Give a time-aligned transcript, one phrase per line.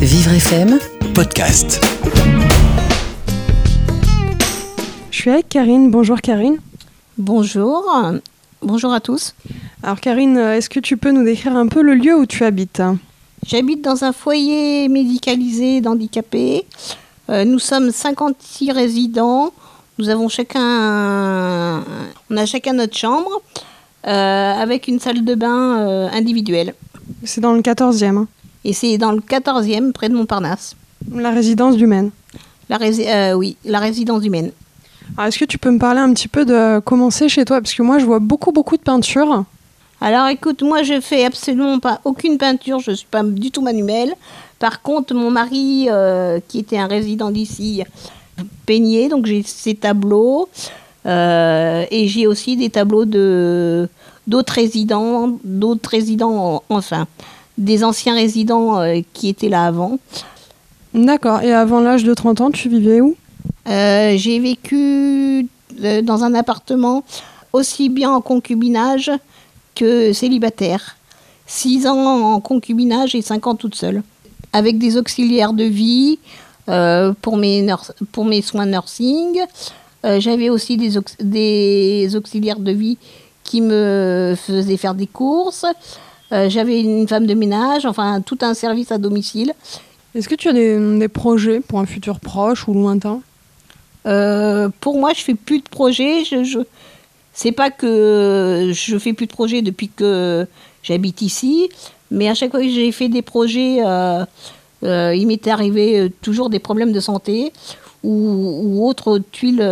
[0.00, 0.78] Vivre FM,
[1.14, 1.78] podcast.
[5.10, 5.90] Je suis avec Karine.
[5.90, 6.56] Bonjour Karine.
[7.18, 7.84] Bonjour,
[8.62, 9.34] bonjour à tous.
[9.82, 12.82] Alors Karine, est-ce que tu peux nous décrire un peu le lieu où tu habites?
[13.44, 16.64] J'habite dans un foyer médicalisé d'handicapés.
[17.28, 19.52] Euh, nous sommes 56 résidents.
[19.98, 21.84] Nous avons chacun,
[22.30, 23.42] on a chacun notre chambre
[24.06, 24.10] euh,
[24.54, 26.72] avec une salle de bain euh, individuelle.
[27.24, 28.28] C'est dans le 14e, hein.
[28.64, 30.76] Et c'est dans le 14e, près de Montparnasse.
[31.14, 32.10] la résidence du Maine.
[32.68, 34.52] La, rési- euh, oui, la résidence humaine.
[35.16, 37.60] Alors est-ce que tu peux me parler un petit peu de comment c'est chez toi?
[37.60, 39.44] Parce que moi je vois beaucoup beaucoup de peintures.
[40.00, 44.14] Alors écoute, moi je fais absolument pas aucune peinture, je suis pas du tout manuelle.
[44.60, 47.82] Par contre, mon mari, euh, qui était un résident d'ici,
[48.66, 50.48] peignait, donc j'ai ses tableaux.
[51.06, 53.88] Euh, et j'ai aussi des tableaux de
[54.26, 57.06] d'autres résidents, d'autres résidents, enfin,
[57.60, 59.98] des anciens résidents euh, qui étaient là avant.
[60.94, 61.42] D'accord.
[61.42, 63.14] Et avant l'âge de 30 ans, tu vivais où?
[63.68, 65.46] Euh, j'ai vécu
[65.84, 67.04] euh, dans un appartement
[67.52, 69.10] aussi bien en concubinage
[69.74, 70.96] que célibataire.
[71.46, 74.02] Six ans en concubinage et cinq ans toute seule.
[74.52, 76.18] Avec des auxiliaires de vie
[76.68, 79.38] euh, pour, mes nurs- pour mes soins nursing.
[80.04, 82.98] Euh, J'avais aussi des, aux- des auxiliaires de vie
[83.44, 85.64] qui me faisaient faire des courses.
[86.32, 89.52] Euh, J'avais une femme de ménage, enfin tout un service à domicile.
[90.14, 93.20] Est-ce que tu as des, des projets pour un futur proche ou lointain?
[94.06, 96.24] Euh, pour moi, je fais plus de projets.
[96.24, 96.58] Je, je...
[97.32, 100.46] C'est pas que je fais plus de projets depuis que
[100.82, 101.68] j'habite ici,
[102.10, 104.24] mais à chaque fois que j'ai fait des projets, euh,
[104.82, 107.52] euh, il m'était arrivé toujours des problèmes de santé
[108.02, 109.64] ou, ou autres tuiles.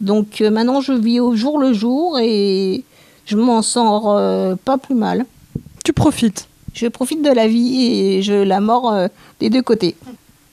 [0.00, 2.84] donc maintenant, je vis au jour le jour et
[3.26, 5.26] je m'en sors pas plus mal.
[5.92, 6.48] Tu profites.
[6.72, 9.08] Je profite de la vie et je la mords euh,
[9.40, 9.94] des deux côtés.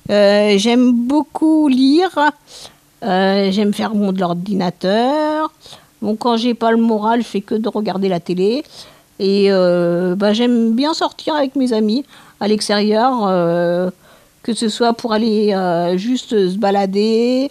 [0.09, 2.11] Euh, j'aime beaucoup lire.
[3.03, 5.53] Euh, j'aime faire mon de l'ordinateur.
[6.01, 8.65] Bon, quand j'ai pas le moral, je fais que de regarder la télé.
[9.19, 12.03] Et euh, bah, j'aime bien sortir avec mes amis
[12.41, 13.11] à l'extérieur,
[14.43, 15.55] que ce soit pour aller
[15.95, 17.49] juste se balader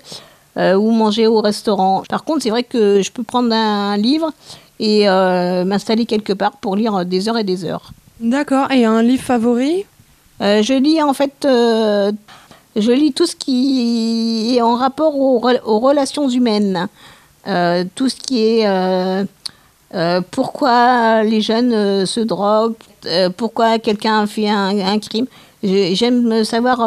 [0.59, 2.03] euh, ou manger au restaurant.
[2.09, 4.33] Par contre, c'est vrai que je peux prendre un livre
[4.81, 7.93] et euh, m'installer quelque part pour lire des heures et des heures.
[8.21, 8.71] D'accord.
[8.71, 9.85] Et un livre favori?
[10.41, 12.13] Euh, je lis en fait, euh,
[12.77, 16.89] je lis tout ce qui est en rapport aux, rel- aux relations humaines,
[17.95, 18.67] tout ce qui est
[19.95, 22.75] euh, pourquoi les jeunes euh, se droguent,
[23.07, 25.27] euh, pourquoi quelqu'un a fait un, un crime.
[25.63, 26.79] J'aime savoir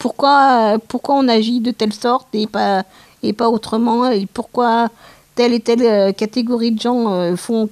[0.00, 2.82] pourquoi, pourquoi on agit de telle sorte et pas,
[3.22, 4.88] et pas autrement, et pourquoi
[5.36, 7.68] telle et telle euh, catégorie de gens euh, font,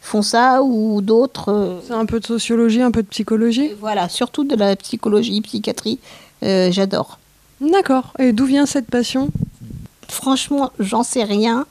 [0.00, 1.50] font ça ou d'autres.
[1.52, 5.40] euh, C'est un peu de sociologie, un peu de psychologie voilà, surtout de la psychologie,
[5.42, 5.98] psychiatrie,
[6.42, 7.18] euh, j'adore.
[7.60, 8.12] D'accord.
[8.18, 9.28] Et d'où vient cette passion?
[10.08, 11.66] Franchement, j'en sais rien.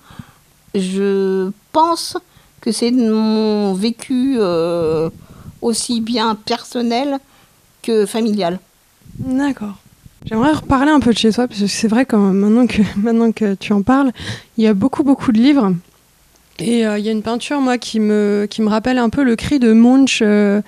[0.73, 2.17] Je pense
[2.59, 5.09] que c'est de mon vécu euh,
[5.61, 7.19] aussi bien personnel
[7.81, 8.59] que familial.
[9.19, 9.75] D'accord.
[10.27, 13.31] J'aimerais reparler un peu de chez toi, parce que c'est vrai que maintenant que, maintenant
[13.31, 14.11] que tu en parles,
[14.57, 15.73] il y a beaucoup, beaucoup de livres.
[16.57, 19.23] Et euh, il y a une peinture, moi, qui me, qui me rappelle un peu
[19.23, 20.61] le cri de Munch, euh,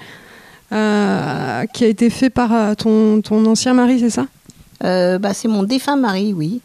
[0.73, 4.27] euh, qui a été fait par ton, ton ancien mari, c'est ça?
[4.81, 6.61] Bah, c'est mon défunt mari, oui.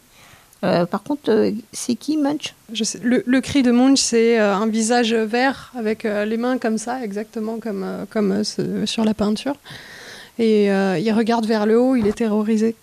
[0.61, 2.53] Par contre, c'est qui Munch?
[2.71, 6.77] Je sais, le, le cri de Munch, c'est un visage vert avec les mains comme
[6.77, 9.55] ça, exactement comme, comme sur la peinture.
[10.37, 12.75] Et il regarde vers le haut, il est terrorisé.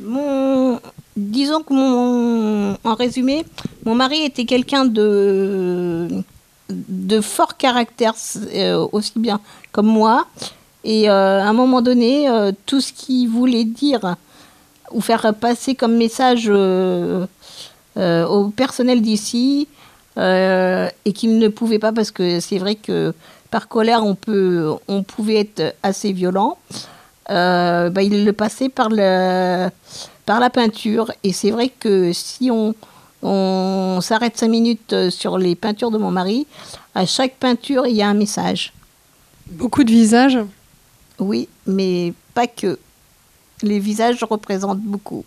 [0.00, 0.80] Mon,
[1.16, 3.44] disons que mon, en résumé,
[3.84, 6.08] mon mari était quelqu'un de,
[6.68, 8.14] de fort caractère,
[8.54, 9.40] euh, aussi bien
[9.70, 10.26] comme moi.
[10.82, 14.16] Et euh, à un moment donné, euh, tout ce qu'il voulait dire
[14.90, 17.28] ou faire passer comme message au
[18.50, 19.68] personnel d'ici,
[20.16, 23.14] et qu'il ne pouvait pas parce que c'est vrai que
[23.50, 26.58] par colère on peut, on pouvait être assez violent.
[27.30, 29.68] Euh, bah, il le passait par, le,
[30.26, 31.10] par la peinture.
[31.22, 32.74] Et c'est vrai que si on,
[33.22, 36.46] on s'arrête cinq minutes euh, sur les peintures de mon mari,
[36.94, 38.72] à chaque peinture, il y a un message.
[39.46, 40.38] Beaucoup de visages.
[41.18, 42.78] Oui, mais pas que.
[43.62, 45.24] Les visages représentent beaucoup.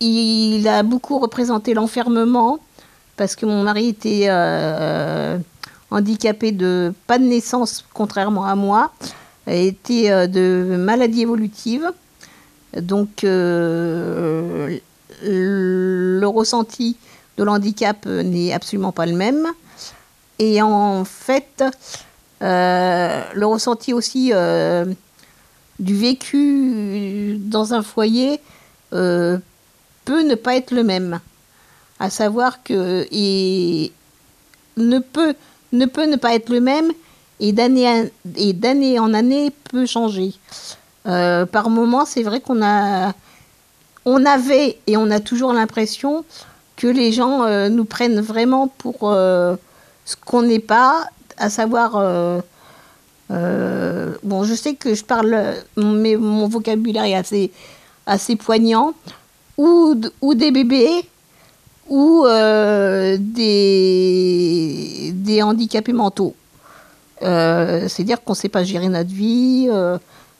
[0.00, 2.58] Il a beaucoup représenté l'enfermement,
[3.16, 5.38] parce que mon mari était euh,
[5.90, 8.92] handicapé de pas de naissance, contrairement à moi,
[9.46, 11.90] était euh, de maladie évolutive.
[12.76, 14.78] Donc, euh,
[15.22, 16.96] le ressenti
[17.36, 19.46] de l'handicap n'est absolument pas le même.
[20.38, 21.64] Et en fait,
[22.42, 24.32] euh, le ressenti aussi
[25.78, 28.40] du vécu dans un foyer
[28.90, 29.40] peut
[30.08, 31.20] ne pas être le même.
[32.00, 33.06] À savoir que
[34.76, 35.34] ne peut
[35.72, 36.92] ne peut ne pas être le même
[37.42, 40.32] et d'année en année peut changer.
[41.04, 43.12] par moment, c'est vrai qu'on a
[44.04, 46.24] on avait et on a toujours l'impression
[46.76, 49.54] que les gens euh, nous prennent vraiment pour euh,
[50.04, 51.06] ce qu'on n'est pas,
[51.36, 51.92] à savoir.
[51.96, 52.40] Euh,
[54.22, 57.50] bon, je sais que je parle, mais mon vocabulaire est assez,
[58.04, 58.92] assez poignant,
[59.56, 61.08] ou, ou des bébés,
[61.88, 62.26] ou
[63.18, 66.34] des, des handicapés mentaux.
[67.22, 69.68] C'est-à-dire qu'on ne sait pas gérer notre vie.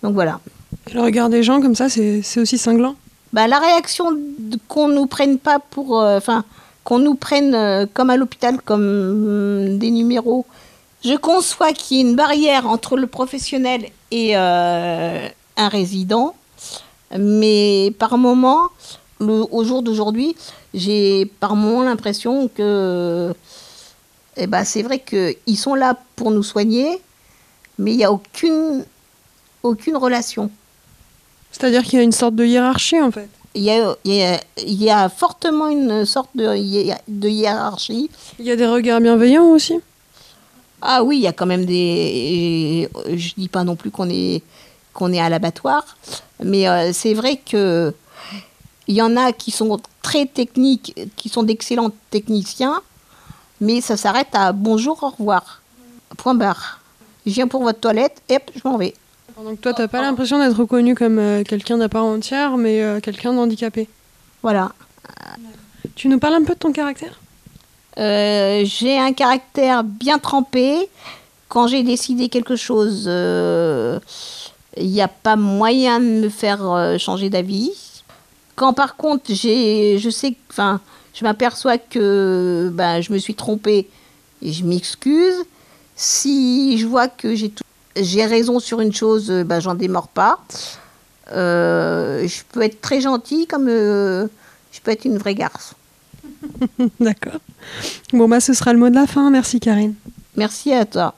[0.02, 0.40] donc voilà.
[0.92, 2.96] Le regard des gens comme ça, c'est aussi cinglant?
[3.32, 4.10] Bah, la réaction
[4.68, 6.44] qu'on nous prenne pas pour, euh, enfin,
[6.84, 10.44] qu'on nous prenne euh, comme à l'hôpital, comme mm, des numéros.
[11.02, 15.26] Je conçois qu'il y ait une barrière entre le professionnel et euh,
[15.56, 16.34] un résident,
[17.18, 18.68] mais par moment,
[19.18, 20.36] le, au jour d'aujourd'hui,
[20.74, 23.34] j'ai par moment l'impression que,
[24.36, 27.00] eh ben, c'est vrai qu'ils sont là pour nous soigner,
[27.78, 28.84] mais il n'y a aucune,
[29.62, 30.50] aucune relation.
[31.50, 33.28] C'est-à-dire qu'il y a une sorte de hiérarchie en fait.
[33.54, 36.46] Il y a, il y a, fortement une sorte de,
[37.08, 38.08] de hiérarchie.
[38.38, 39.78] Il y a des regards bienveillants aussi
[40.80, 42.88] Ah oui, il y a quand même des...
[43.14, 44.42] Je dis pas non plus qu'on est,
[44.94, 45.98] qu'on est à l'abattoir,
[46.42, 47.92] mais euh, c'est vrai que
[48.88, 52.82] il y en a qui sont très techniques, qui sont d'excellents techniciens,
[53.62, 55.62] mais ça s'arrête à bonjour, au revoir.
[56.16, 56.80] Point barre.
[57.24, 58.92] Je viens pour votre toilette, et hop, je m'en vais.
[59.42, 62.98] Donc toi, t'as pas l'impression d'être reconnu comme euh, quelqu'un d'à part entière, mais euh,
[63.00, 63.88] quelqu'un d'handicapé.
[64.42, 64.72] Voilà.
[65.94, 67.20] Tu nous parles un peu de ton caractère?
[67.98, 70.88] Euh, J'ai un caractère bien trempé.
[71.48, 77.70] Quand j'ai décidé quelque chose, il n'y a pas moyen de me faire changer d'avis.
[78.56, 80.80] Quand par contre, j'ai, je sais, enfin,
[81.14, 83.88] je m'aperçois que ben, je me suis trompée
[84.40, 85.44] et je m'excuse.
[85.96, 87.64] Si je vois que j'ai tout
[87.96, 90.40] j'ai raison sur une chose, ben, j'en démords pas.
[91.32, 94.26] Euh, je peux être très gentille comme euh,
[94.72, 95.74] je peux être une vraie garce.
[97.00, 97.40] D'accord.
[98.12, 99.30] Bon, bah, ce sera le mot de la fin.
[99.30, 99.94] Merci, Karine.
[100.36, 101.14] Merci à toi.